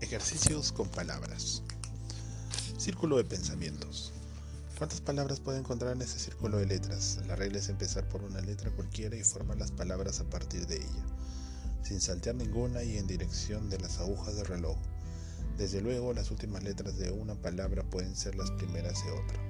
Ejercicios 0.00 0.72
con 0.72 0.88
palabras. 0.88 1.62
Círculo 2.78 3.16
de 3.16 3.24
pensamientos. 3.24 4.12
¿Cuántas 4.76 5.00
palabras 5.00 5.40
puede 5.40 5.58
encontrar 5.58 5.92
en 5.92 6.02
ese 6.02 6.18
círculo 6.18 6.56
de 6.56 6.66
letras? 6.66 7.20
La 7.26 7.36
regla 7.36 7.58
es 7.58 7.68
empezar 7.68 8.08
por 8.08 8.22
una 8.22 8.40
letra 8.40 8.70
cualquiera 8.70 9.14
y 9.14 9.22
formar 9.22 9.58
las 9.58 9.70
palabras 9.70 10.20
a 10.20 10.24
partir 10.24 10.66
de 10.66 10.76
ella, 10.76 11.04
sin 11.82 12.00
saltear 12.00 12.34
ninguna 12.34 12.82
y 12.82 12.96
en 12.96 13.06
dirección 13.06 13.68
de 13.68 13.78
las 13.78 13.98
agujas 13.98 14.36
del 14.36 14.46
reloj. 14.46 14.78
Desde 15.58 15.82
luego, 15.82 16.14
las 16.14 16.30
últimas 16.30 16.62
letras 16.62 16.96
de 16.96 17.10
una 17.10 17.34
palabra 17.34 17.82
pueden 17.84 18.16
ser 18.16 18.34
las 18.34 18.50
primeras 18.52 19.04
de 19.04 19.10
otra. 19.12 19.49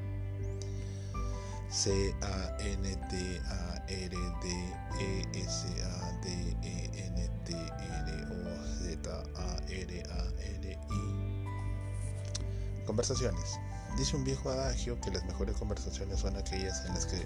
C 1.70 2.12
A 2.22 2.56
N 2.58 2.82
T 3.08 3.40
A 3.46 3.84
R 3.86 4.16
D 4.42 4.74
E 4.98 5.24
S 5.38 5.68
A 5.84 6.20
D 6.20 6.56
E 6.62 6.90
N 6.94 7.30
T 7.44 7.54
R 7.54 8.26
O 8.28 8.66
Z 8.82 8.98
A 9.36 9.56
R 9.68 10.02
A 10.10 10.22
L 10.42 10.78
I 10.90 12.84
Conversaciones. 12.84 13.58
Dice 13.96 14.16
un 14.16 14.24
viejo 14.24 14.50
adagio 14.50 15.00
que 15.00 15.12
las 15.12 15.24
mejores 15.24 15.56
conversaciones 15.56 16.18
son 16.18 16.36
aquellas 16.36 16.84
en 16.86 16.94
las 16.94 17.06
que 17.06 17.24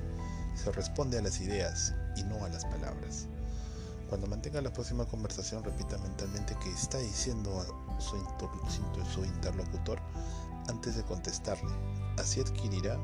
se 0.54 0.72
responde 0.72 1.18
a 1.18 1.22
las 1.22 1.40
ideas 1.40 1.94
y 2.16 2.22
no 2.24 2.44
a 2.44 2.50
las 2.50 2.66
palabras. 2.66 3.26
Cuando 4.10 4.26
mantenga 4.26 4.60
la 4.60 4.72
próxima 4.72 5.06
conversación, 5.06 5.64
repita 5.64 5.96
mentalmente 5.98 6.54
que 6.62 6.70
está 6.70 6.98
diciendo 6.98 7.60
a 7.60 8.00
su 8.00 9.24
interlocutor 9.24 9.98
antes 10.68 10.96
de 10.96 11.02
contestarle. 11.04 11.72
Así 12.18 12.40
adquirirá 12.40 12.98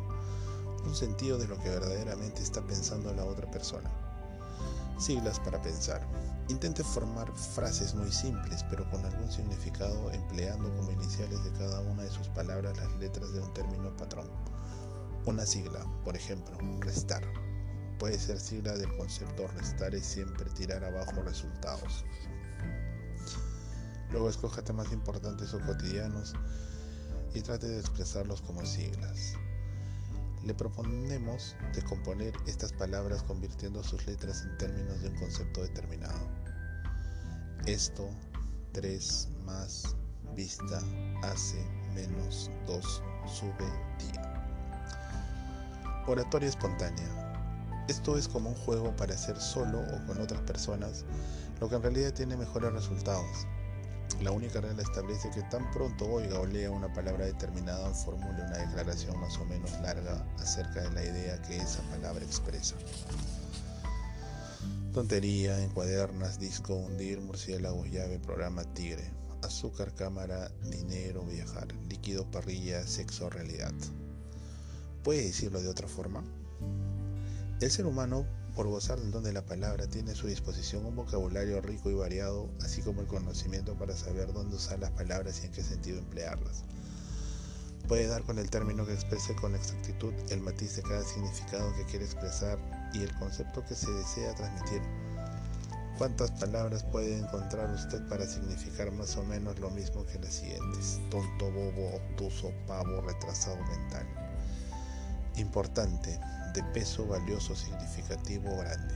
un 0.85 0.95
sentido 0.95 1.39
de 1.39 1.47
lo 1.47 1.59
que 1.59 1.69
verdaderamente 1.69 2.43
está 2.43 2.63
pensando 2.63 3.13
la 3.15 3.25
otra 3.25 3.51
persona. 3.51 3.91
Siglas 4.99 5.41
para 5.41 5.61
pensar. 5.63 6.07
Intente 6.49 6.85
formar 6.85 7.33
frases 7.33 7.95
muy 7.95 8.13
simples 8.13 8.65
pero 8.69 8.89
con 8.91 9.05
algún 9.05 9.31
significado 9.31 10.11
empleando 10.11 10.75
como 10.77 10.91
iniciales 10.91 11.43
de 11.45 11.53
cada 11.53 11.81
una 11.81 12.03
de 12.03 12.11
sus 12.11 12.29
palabras 12.29 12.77
las 12.77 12.93
letras 12.97 13.33
de 13.33 13.41
un 13.41 13.53
término 13.55 13.97
patrón. 13.97 14.29
Una 15.27 15.47
sigla, 15.47 15.81
por 16.05 16.17
ejemplo, 16.17 16.57
restar. 16.81 17.23
Puede 17.99 18.19
ser 18.19 18.41
sigla 18.41 18.77
del 18.77 18.95
concepto 18.97 19.47
restar 19.49 19.95
es 19.95 20.07
siempre 20.07 20.51
tirar 20.51 20.83
abajo 20.85 21.23
resultados. 21.23 22.05
Luego 24.11 24.29
escoja 24.29 24.63
temas 24.63 24.91
importantes 24.93 25.55
o 25.55 25.61
cotidianos 25.61 26.35
y 27.35 27.43
trate 27.43 27.69
de 27.69 27.79
expresarlos 27.79 28.43
como 28.43 28.67
siglas. 28.67 29.35
Le 30.43 30.55
proponemos 30.55 31.55
descomponer 31.75 32.33
estas 32.47 32.73
palabras 32.73 33.23
convirtiendo 33.23 33.83
sus 33.83 34.07
letras 34.07 34.43
en 34.43 34.57
términos 34.57 35.03
de 35.03 35.11
un 35.11 35.17
concepto 35.17 35.63
determinado. 35.63 36.19
Esto, 37.67 38.09
tres, 38.73 39.29
más, 39.45 39.95
vista, 40.35 40.81
hace, 41.23 41.63
menos, 41.95 42.51
dos, 42.67 43.03
sube, 43.27 43.71
día. 43.99 44.45
Oratoria 46.07 46.49
espontánea. 46.49 47.85
Esto 47.89 48.17
es 48.17 48.27
como 48.27 48.51
un 48.51 48.57
juego 48.57 48.97
para 48.97 49.15
hacer 49.15 49.39
solo 49.39 49.81
o 49.81 50.07
con 50.07 50.21
otras 50.21 50.41
personas, 50.43 51.05
lo 51.61 51.69
que 51.69 51.77
en 51.77 51.83
realidad 51.83 52.15
tiene 52.15 52.37
mejores 52.37 52.73
resultados. 52.73 53.47
La 54.23 54.33
única 54.33 54.61
regla 54.61 54.83
establece 54.83 55.31
que 55.31 55.43
tan 55.45 55.71
pronto 55.71 56.05
oiga 56.05 56.39
o 56.41 56.47
lea 56.47 56.71
una 56.71 56.93
palabra 56.93 57.25
determinada 57.25 57.89
formule 57.95 58.43
una 58.43 58.59
declaración 58.59 59.19
más 59.19 59.39
o 59.39 59.47
menos 59.47 59.73
larga 59.81 60.27
acerca 60.39 60.83
de 60.83 60.91
la 60.91 61.05
idea 61.05 61.41
que 61.43 61.57
esa 61.57 61.81
palabra 61.85 62.23
expresa. 62.23 62.75
Tontería, 64.93 65.63
encuadernas, 65.63 66.39
disco, 66.39 66.75
hundir, 66.75 67.21
murciélago, 67.21 67.87
llave, 67.87 68.19
programa, 68.19 68.65
tigre, 68.75 69.11
azúcar, 69.43 69.95
cámara, 69.95 70.51
dinero, 70.71 71.25
viajar, 71.25 71.69
líquido, 71.89 72.31
parrilla, 72.31 72.87
sexo, 72.87 73.31
realidad. 73.31 73.73
¿Puede 75.03 75.23
decirlo 75.23 75.63
de 75.63 75.69
otra 75.69 75.89
forma? 75.89 76.23
El 77.61 77.71
ser 77.71 77.87
humano 77.87 78.27
por 78.61 78.69
gozar 78.69 79.01
del 79.01 79.11
don 79.11 79.25
de 79.25 79.33
la 79.33 79.41
palabra, 79.41 79.87
tiene 79.87 80.11
a 80.11 80.15
su 80.15 80.27
disposición 80.27 80.85
un 80.85 80.95
vocabulario 80.95 81.63
rico 81.63 81.89
y 81.89 81.95
variado, 81.95 82.51
así 82.63 82.83
como 82.83 83.01
el 83.01 83.07
conocimiento 83.07 83.73
para 83.73 83.97
saber 83.97 84.35
dónde 84.35 84.57
usar 84.57 84.79
las 84.81 84.91
palabras 84.91 85.41
y 85.41 85.47
en 85.47 85.53
qué 85.53 85.63
sentido 85.63 85.99
emplearlas. 85.99 86.65
Puede 87.89 88.07
dar 88.07 88.23
con 88.23 88.39
el 88.39 88.51
término 88.51 88.85
que 88.85 88.93
exprese 88.93 89.35
con 89.35 89.55
exactitud 89.55 90.13
el 90.29 90.43
matiz 90.43 90.77
de 90.77 90.83
cada 90.83 91.03
significado 91.03 91.75
que 91.75 91.87
quiere 91.87 92.05
expresar 92.05 92.59
y 92.93 92.99
el 93.03 93.19
concepto 93.19 93.65
que 93.65 93.75
se 93.75 93.91
desea 93.93 94.35
transmitir. 94.35 94.83
¿Cuántas 95.97 96.31
palabras 96.33 96.85
puede 96.85 97.17
encontrar 97.17 97.73
usted 97.73 98.07
para 98.09 98.27
significar 98.27 98.93
más 98.93 99.17
o 99.17 99.25
menos 99.25 99.59
lo 99.59 99.71
mismo 99.71 100.05
que 100.05 100.19
las 100.19 100.35
siguientes? 100.35 101.01
Tonto, 101.11 101.51
bobo, 101.51 101.95
obtuso, 101.95 102.53
pavo, 102.67 103.01
retrasado 103.01 103.57
mental. 103.57 104.07
Importante, 105.37 106.21
de 106.53 106.63
peso 106.73 107.07
valioso, 107.07 107.55
significativo, 107.55 108.57
grande. 108.57 108.95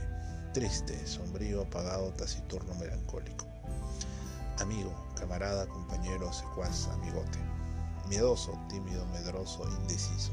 Triste, 0.53 1.07
sombrío, 1.07 1.61
apagado, 1.61 2.11
taciturno, 2.13 2.73
melancólico. 2.75 3.45
Amigo, 4.59 4.93
camarada, 5.15 5.67
compañero, 5.67 6.31
secuaz, 6.33 6.87
amigote. 6.87 7.39
Miedoso, 8.07 8.57
tímido, 8.69 9.05
medroso, 9.07 9.67
indeciso. 9.79 10.31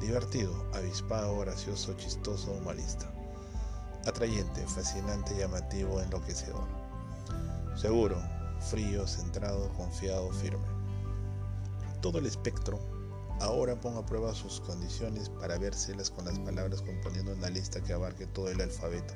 Divertido, 0.00 0.54
avispado, 0.74 1.38
gracioso, 1.38 1.94
chistoso, 1.94 2.52
humanista. 2.52 3.10
Atrayente, 4.06 4.66
fascinante, 4.66 5.36
llamativo, 5.36 6.00
enloquecedor. 6.00 6.64
Seguro, 7.76 8.16
frío, 8.60 9.06
centrado, 9.06 9.68
confiado, 9.74 10.30
firme. 10.32 10.66
Todo 12.00 12.18
el 12.18 12.26
espectro 12.26 12.80
Ahora 13.40 13.80
ponga 13.80 14.00
a 14.00 14.06
prueba 14.06 14.34
sus 14.34 14.60
condiciones 14.60 15.30
para 15.30 15.56
vérselas 15.58 16.10
con 16.10 16.26
las 16.26 16.38
palabras 16.38 16.82
componiendo 16.82 17.32
una 17.32 17.48
lista 17.48 17.82
que 17.82 17.94
abarque 17.94 18.26
todo 18.26 18.50
el 18.50 18.60
alfabeto, 18.60 19.14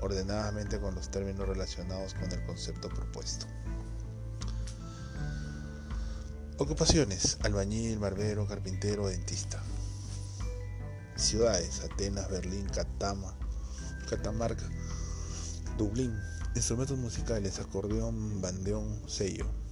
ordenadamente 0.00 0.80
con 0.80 0.94
los 0.94 1.10
términos 1.10 1.48
relacionados 1.48 2.14
con 2.14 2.30
el 2.30 2.44
concepto 2.46 2.88
propuesto. 2.88 3.46
Ocupaciones: 6.58 7.36
albañil, 7.42 7.98
barbero, 7.98 8.46
carpintero, 8.46 9.08
dentista. 9.08 9.60
Ciudades: 11.16 11.80
Atenas, 11.80 12.30
Berlín, 12.30 12.66
Catama, 12.68 13.34
Catamarca, 14.08 14.70
Dublín. 15.76 16.16
Instrumentos 16.54 16.96
musicales: 16.96 17.58
acordeón, 17.58 18.40
bandeón, 18.40 19.02
sello. 19.08 19.65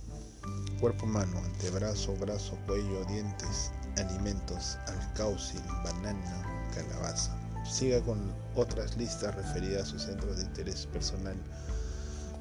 Cuerpo 0.80 1.06
humano, 1.06 1.38
antebrazo, 1.44 2.14
brazo, 2.16 2.58
cuello, 2.66 3.04
dientes, 3.06 3.70
alimentos, 3.96 4.76
alcaucil, 4.86 5.62
banana, 5.84 6.68
calabaza. 6.74 7.36
Siga 7.64 8.02
con 8.02 8.20
otras 8.54 8.96
listas 8.96 9.34
referidas 9.34 9.82
a 9.82 9.86
sus 9.86 10.02
centros 10.02 10.36
de 10.36 10.42
interés 10.44 10.86
personal, 10.86 11.36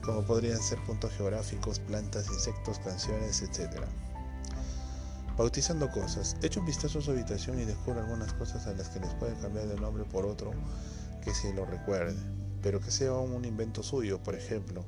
como 0.04 0.24
podrían 0.24 0.60
ser 0.60 0.78
puntos 0.86 1.12
geográficos, 1.14 1.80
plantas, 1.80 2.28
insectos, 2.28 2.80
canciones, 2.80 3.42
etc. 3.42 3.86
Bautizando 5.38 5.90
cosas. 5.90 6.36
Echa 6.42 6.60
un 6.60 6.66
vistazo 6.66 7.00
a 7.00 7.02
su 7.02 7.12
habitación 7.12 7.60
y 7.60 7.66
descubre 7.66 8.02
algunas 8.02 8.34
cosas 8.34 8.68
a 8.68 8.74
las 8.74 8.90
que 8.90 9.00
les 9.00 9.14
puede 9.16 9.36
cambiar 9.36 9.68
de 9.68 9.80
nombre 9.80 10.04
por 10.04 10.26
otro 10.26 10.52
que 11.24 11.34
se 11.34 11.54
lo 11.54 11.66
recuerde, 11.66 12.18
pero 12.62 12.82
que 12.82 12.92
sea 12.92 13.14
un 13.14 13.46
invento 13.46 13.82
suyo, 13.82 14.22
por 14.22 14.36
ejemplo 14.36 14.84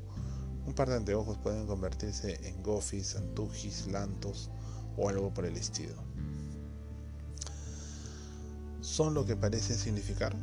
un 0.66 0.74
par 0.74 0.90
de 0.90 0.96
anteojos 0.96 1.38
pueden 1.38 1.68
convertirse 1.68 2.40
en 2.48 2.64
gofis, 2.64 3.16
antujis, 3.16 3.88
lantos 3.88 4.50
o 4.98 5.10
algo 5.10 5.34
por 5.34 5.46
el 5.46 5.58
estilo. 5.58 5.94
¿Son 8.82 9.14
lo 9.14 9.26
que 9.26 9.36
parecen 9.36 9.78
significar? 9.78 10.36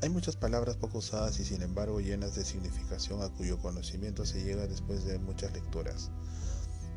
Hay 0.00 0.08
muchas 0.10 0.36
palabras 0.36 0.76
poco 0.76 0.98
usadas 0.98 1.38
y 1.40 1.44
sin 1.44 1.62
embargo 1.62 2.00
llenas 2.00 2.34
de 2.34 2.44
significación 2.44 3.22
a 3.22 3.28
cuyo 3.30 3.58
conocimiento 3.58 4.24
se 4.24 4.44
llega 4.44 4.66
después 4.66 5.04
de 5.04 5.18
muchas 5.18 5.52
lecturas. 5.52 6.10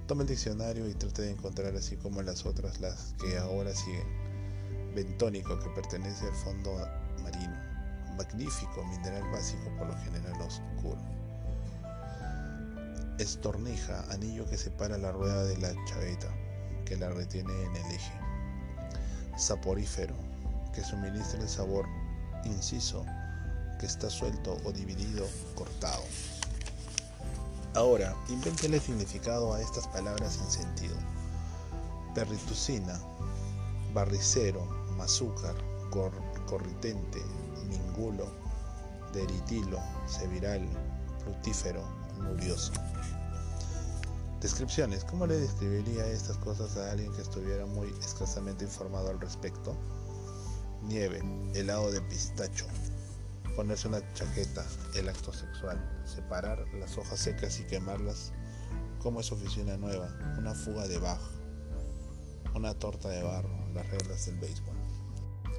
Tome 0.07 0.23
el 0.23 0.29
diccionario 0.29 0.87
y 0.87 0.93
trate 0.93 1.23
de 1.23 1.31
encontrar 1.31 1.75
así 1.75 1.97
como 1.97 2.21
las 2.21 2.45
otras 2.45 2.79
las 2.79 3.15
que 3.21 3.37
ahora 3.37 3.73
siguen. 3.73 4.07
Bentónico 4.93 5.57
que 5.59 5.69
pertenece 5.69 6.27
al 6.27 6.35
fondo 6.35 6.77
marino. 7.23 7.55
Magnífico, 8.17 8.83
mineral 8.85 9.31
básico 9.31 9.63
por 9.77 9.87
lo 9.87 9.97
general 9.97 10.39
oscuro 10.41 11.20
estornija, 13.21 14.05
anillo 14.09 14.45
que 14.45 14.57
separa 14.57 14.97
la 14.97 15.11
rueda 15.11 15.43
de 15.43 15.57
la 15.57 15.73
chaveta, 15.85 16.27
que 16.85 16.97
la 16.97 17.09
retiene 17.09 17.53
en 17.63 17.75
el 17.75 17.91
eje. 17.91 18.13
Saporífero, 19.37 20.15
que 20.73 20.83
suministra 20.83 21.39
el 21.39 21.49
sabor. 21.49 21.85
Inciso, 22.43 23.05
que 23.79 23.85
está 23.85 24.09
suelto 24.09 24.57
o 24.65 24.71
dividido, 24.71 25.27
cortado. 25.55 26.03
Ahora, 27.75 28.15
invéntele 28.29 28.79
significado 28.79 29.53
a 29.53 29.61
estas 29.61 29.87
palabras 29.87 30.33
sin 30.33 30.49
sentido. 30.49 30.95
Perritucina, 32.15 32.99
barricero, 33.93 34.65
mazúcar, 34.97 35.55
corritente, 36.47 37.21
mingulo, 37.69 38.25
deritilo, 39.13 39.79
seviral, 40.07 40.67
fructífero, 41.23 41.83
nubioso. 42.19 42.73
Descripciones. 44.41 45.03
¿Cómo 45.03 45.27
le 45.27 45.37
describiría 45.37 46.03
estas 46.07 46.35
cosas 46.37 46.75
a 46.75 46.91
alguien 46.91 47.13
que 47.13 47.21
estuviera 47.21 47.67
muy 47.67 47.93
escasamente 48.03 48.65
informado 48.65 49.11
al 49.11 49.21
respecto? 49.21 49.77
Nieve, 50.81 51.21
helado 51.53 51.91
de 51.91 52.01
pistacho, 52.01 52.65
ponerse 53.55 53.87
una 53.87 54.01
chaqueta, 54.13 54.65
el 54.95 55.09
acto 55.09 55.31
sexual, 55.31 55.79
separar 56.05 56.65
las 56.73 56.97
hojas 56.97 57.19
secas 57.19 57.59
y 57.59 57.65
quemarlas 57.65 58.31
como 58.97 59.19
es 59.19 59.31
oficina 59.31 59.77
nueva, 59.77 60.09
una 60.39 60.55
fuga 60.55 60.87
de 60.87 60.97
Bach, 60.97 61.21
una 62.55 62.73
torta 62.73 63.09
de 63.09 63.21
barro, 63.21 63.55
las 63.75 63.87
reglas 63.91 64.25
del 64.25 64.39
béisbol. 64.39 64.75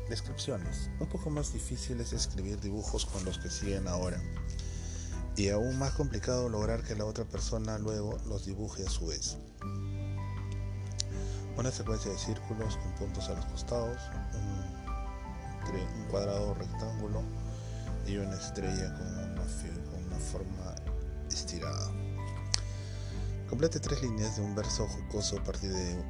Descripciones. 0.09 0.91
Un 0.99 1.09
poco 1.09 1.31
más 1.31 1.53
difícil 1.53 2.01
es 2.01 2.13
escribir 2.13 2.59
dibujos 2.59 3.07
con 3.07 3.25
los 3.25 3.39
que 3.39 3.49
siguen 3.49 3.87
ahora. 3.87 4.21
Y 5.37 5.49
aún 5.49 5.79
más 5.79 5.93
complicado 5.93 6.49
lograr 6.49 6.83
que 6.83 6.95
la 6.95 7.07
otra 7.07 7.25
persona 7.25 7.79
luego 7.79 8.19
los 8.27 8.45
dibuje 8.45 8.85
a 8.85 8.91
su 8.91 9.07
vez. 9.07 9.39
Una 11.57 11.71
secuencia 11.71 12.11
de 12.11 12.19
círculos 12.19 12.77
con 12.77 12.95
puntos 12.95 13.29
a 13.29 13.35
los 13.35 13.45
costados, 13.47 13.99
un, 14.35 16.05
cuadrado 16.11 16.55
rectángulo 16.55 17.23
y 18.07 18.17
una 18.17 18.35
estrella 18.35 18.93
con 18.93 19.07
una, 19.07 19.43
con 19.91 20.05
una 20.07 20.19
forma 20.19 20.75
estirada. 21.31 21.91
Complete 23.49 23.81
tres 23.81 24.03
líneas 24.03 24.37
de 24.37 24.43
un 24.43 24.55
verso 24.55 24.87
jocoso 24.87 25.39
a 25.39 25.45
partir 25.45 25.73
de 25.73 26.05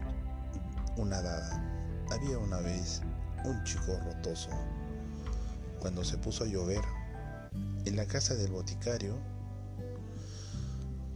una 0.96 1.20
dada. 1.22 1.62
Había 2.10 2.38
una 2.38 2.58
vez 2.58 3.02
un 3.44 3.62
chico 3.64 3.98
rotoso. 4.04 4.50
Cuando 5.80 6.04
se 6.04 6.18
puso 6.18 6.44
a 6.44 6.46
llover, 6.46 6.82
en 7.84 7.96
la 7.96 8.06
casa 8.06 8.34
del 8.34 8.52
boticario, 8.52 9.16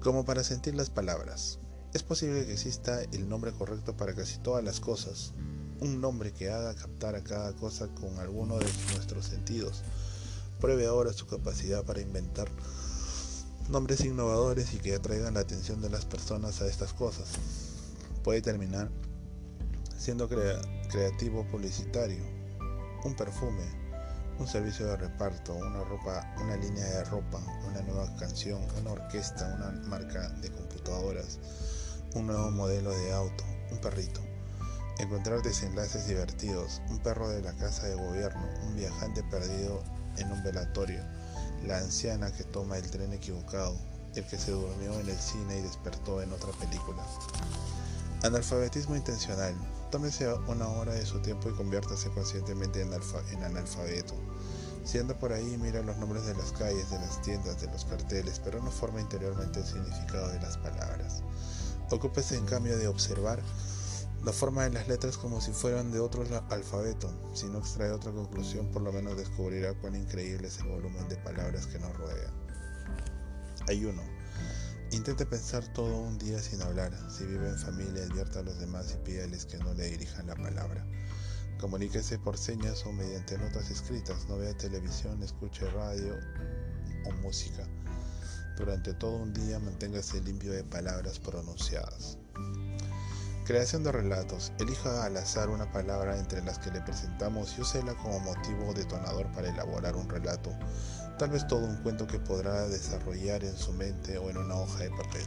como 0.01 0.25
para 0.25 0.45
sentir 0.45 0.75
las 0.75 0.91
palabras. 0.91 1.59
Es 1.95 2.03
posible 2.03 2.47
que 2.47 2.53
exista 2.53 3.03
el 3.03 3.29
nombre 3.29 3.53
correcto 3.53 3.97
para 3.97 4.15
casi 4.15 4.39
todas 4.39 4.63
las 4.63 4.81
cosas, 4.81 5.33
un 5.81 6.01
nombre 6.01 6.33
que 6.33 6.51
haga 6.51 6.75
captar 6.75 7.15
a 7.15 7.25
cada 7.25 7.55
cosa 7.55 7.89
con 7.89 8.19
alguno 8.19 8.59
de 8.59 8.67
nuestros 8.93 9.27
sentidos. 9.27 9.83
Pruebe 10.61 10.87
ahora 10.87 11.13
su 11.13 11.27
capacidad 11.27 11.85
para 11.85 12.01
inventar 12.01 12.49
nombres 13.69 14.01
innovadores 14.05 14.75
y 14.75 14.79
que 14.79 14.95
atraigan 14.95 15.35
la 15.35 15.41
atención 15.41 15.81
de 15.81 15.91
las 15.91 16.05
personas 16.05 16.61
a 16.62 16.67
estas 16.67 16.93
cosas. 16.93 17.29
Puede 18.23 18.43
terminar 18.43 18.91
siendo 19.99 20.29
creativo 20.29 21.47
publicitario, 21.51 22.23
un 23.05 23.17
perfume, 23.17 23.86
un 24.38 24.47
servicio 24.47 24.87
de 24.87 24.97
reparto, 24.97 25.55
una 25.55 25.83
ropa, 25.85 26.35
una 26.43 26.56
línea 26.56 26.85
de 26.85 27.05
ropa, 27.05 27.41
una 27.69 27.81
nueva 27.83 28.15
canción, 28.17 28.61
una 28.81 28.93
orquesta, 28.93 29.55
una 29.55 29.71
marca 29.88 30.29
de 30.29 30.50
computadoras, 30.50 31.38
un 32.15 32.27
nuevo 32.27 32.50
modelo 32.50 32.91
de 32.91 33.12
auto, 33.12 33.44
un 33.71 33.79
perrito. 33.79 34.21
Encontrar 34.99 35.43
desenlaces 35.43 36.06
divertidos, 36.06 36.81
un 36.88 36.99
perro 37.00 37.29
de 37.29 37.43
la 37.43 37.53
casa 37.55 37.87
de 37.87 37.94
gobierno, 37.94 38.47
un 38.67 38.77
viajante 38.77 39.23
perdido 39.25 39.83
en 40.19 40.31
un 40.33 40.43
velatorio, 40.43 41.03
la 41.67 41.79
anciana 41.79 42.33
que 42.33 42.44
toma 42.44 42.79
el 42.79 42.91
tren 42.91 43.12
equivocado, 43.12 43.77
el 44.15 44.25
que 44.27 44.38
se 44.38 44.53
durmió 44.53 44.99
en 45.00 45.09
el 45.09 45.19
cine 45.19 45.59
y 45.59 45.62
despertó 45.62 46.23
en 46.23 46.33
otra 46.33 46.50
película. 46.53 47.03
Analfabetismo 48.23 48.97
intencional, 48.97 49.55
Tómese 49.91 50.33
una 50.49 50.69
hora 50.69 50.93
de 50.93 51.06
su 51.06 51.21
tiempo 51.21 51.49
y 51.49 51.53
conviértase 51.53 52.11
conscientemente 52.11 52.83
en, 52.83 52.93
en 52.93 53.44
analfabeto. 53.44 54.15
Si 54.85 54.99
por 54.99 55.33
ahí, 55.33 55.59
mira 55.61 55.83
los 55.83 55.97
nombres 55.97 56.27
de 56.27 56.35
las 56.35 56.53
calles, 56.53 56.91
de 56.91 56.99
las 56.99 57.21
tiendas, 57.23 57.61
de 57.61 57.67
los 57.69 57.85
carteles, 57.85 58.41
pero 58.44 58.62
no 58.62 58.71
forma 58.71 59.00
interiormente 59.00 59.61
el 59.61 59.67
significado 59.67 60.29
de 60.29 60.41
las 60.41 60.56
palabras. 60.59 61.23
Ocúpese 61.91 62.37
en 62.37 62.47
cambio 62.47 62.79
de 62.79 62.88
observar 62.88 63.41
la 64.25 64.33
forma 64.33 64.65
de 64.65 64.71
las 64.71 64.88
letras 64.88 65.17
como 65.19 65.41
si 65.41 65.53
fueran 65.53 65.93
de 65.93 66.00
otro 66.00 66.25
alfabeto. 66.50 67.11
Si 67.35 67.47
no 67.47 67.59
extrae 67.59 67.91
otra 67.91 68.12
conclusión, 68.12 68.67
por 68.69 68.83
lo 68.83 68.93
menos 68.93 69.17
descubrirá 69.17 69.75
cuán 69.75 69.94
increíble 69.94 70.49
es 70.49 70.59
el 70.59 70.69
volumen 70.69 71.09
de 71.09 71.17
palabras 71.17 71.67
que 71.67 71.79
nos 71.79 71.97
rodea. 71.97 72.31
Hay 73.69 73.85
uno 73.85 74.16
Intente 74.93 75.27
pensar 75.27 75.67
todo 75.73 75.99
un 75.99 76.17
día 76.17 76.38
sin 76.38 76.62
hablar. 76.62 76.93
Si 77.11 77.25
vive 77.25 77.49
en 77.49 77.59
familia, 77.59 78.05
advierta 78.05 78.41
a 78.41 78.43
los 78.43 78.59
demás 78.59 78.94
y 78.94 79.05
pídales 79.05 79.44
que 79.44 79.59
no 79.59 79.75
le 79.75 79.88
dirijan 79.88 80.29
la 80.29 80.37
palabra. 80.37 80.87
Comuníquese 81.59 82.19
por 82.19 82.38
señas 82.38 82.85
o 82.87 82.93
mediante 82.93 83.37
notas 83.37 83.71
escritas. 83.71 84.27
No 84.29 84.38
vea 84.38 84.56
televisión, 84.56 85.23
escuche 85.23 85.69
radio 85.71 86.15
o 87.05 87.12
música. 87.23 87.67
Durante 88.56 88.94
todo 88.94 89.17
un 89.17 89.33
día 89.33 89.59
manténgase 89.59 90.21
limpio 90.23 90.53
de 90.53 90.65
palabras 90.65 91.19
pronunciadas. 91.19 92.17
Creación 93.47 93.85
de 93.85 93.93
relatos. 93.93 94.53
Elija 94.59 95.05
al 95.05 95.17
azar 95.17 95.49
una 95.49 95.71
palabra 95.71 96.19
entre 96.19 96.43
las 96.43 96.59
que 96.59 96.71
le 96.71 96.81
presentamos 96.81 97.57
y 97.57 97.61
úsela 97.61 97.95
como 97.95 98.19
motivo 98.21 98.75
detonador 98.75 99.31
para 99.33 99.49
elaborar 99.49 99.95
un 99.95 100.09
relato 100.09 100.51
tal 101.19 101.31
vez 101.31 101.47
todo 101.47 101.65
un 101.65 101.77
cuento 101.77 102.07
que 102.07 102.19
podrá 102.19 102.69
desarrollar 102.69 103.43
en 103.45 103.57
su 103.57 103.73
mente 103.73 104.19
o 104.19 104.29
en 104.29 104.37
una 104.37 104.57
hoja 104.57 104.85
de 104.85 104.91
papel. 104.91 105.25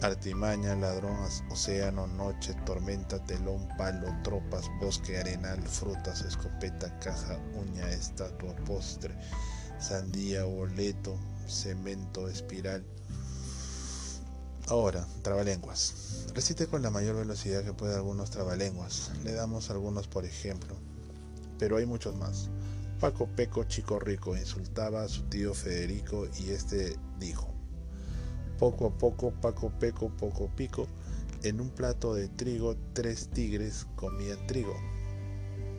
Artimaña, 0.00 0.76
ladrón, 0.76 1.16
océano, 1.50 2.06
noche, 2.06 2.54
tormenta, 2.64 3.22
telón, 3.24 3.68
palo, 3.76 4.06
tropas, 4.22 4.64
bosque, 4.80 5.18
arenal, 5.18 5.60
frutas, 5.62 6.22
escopeta, 6.22 6.96
caja, 7.00 7.36
uña, 7.54 7.90
estatua, 7.90 8.54
postre, 8.64 9.14
sandía, 9.80 10.44
boleto, 10.44 11.18
cemento, 11.48 12.28
espiral. 12.28 12.84
Ahora, 14.70 15.06
trabalenguas. 15.22 16.26
Recite 16.34 16.66
con 16.66 16.82
la 16.82 16.90
mayor 16.90 17.16
velocidad 17.16 17.64
que 17.64 17.72
pueda 17.72 17.96
algunos 17.96 18.30
trabalenguas. 18.30 19.12
Le 19.24 19.32
damos 19.32 19.70
algunos 19.70 20.08
por 20.08 20.26
ejemplo, 20.26 20.76
pero 21.58 21.78
hay 21.78 21.86
muchos 21.86 22.14
más. 22.16 22.50
Paco 23.00 23.26
Peco 23.34 23.64
Chico 23.64 23.98
Rico 23.98 24.36
insultaba 24.36 25.04
a 25.04 25.08
su 25.08 25.22
tío 25.22 25.54
Federico 25.54 26.26
y 26.38 26.50
este 26.50 26.98
dijo, 27.18 27.48
poco 28.58 28.88
a 28.88 28.90
poco 28.90 29.30
Paco 29.40 29.70
Peco 29.70 30.10
Poco 30.10 30.50
Pico, 30.54 30.86
en 31.44 31.62
un 31.62 31.70
plato 31.70 32.12
de 32.12 32.28
trigo 32.28 32.76
tres 32.92 33.30
tigres 33.30 33.86
comían 33.96 34.46
trigo. 34.46 34.74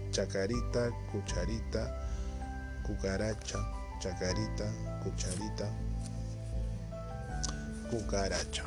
Chacarita, 0.10 0.90
cucharita, 1.12 2.82
cucaracha, 2.88 3.60
chacarita, 4.00 5.00
cucharita, 5.04 5.70
cucaracha. 7.90 8.64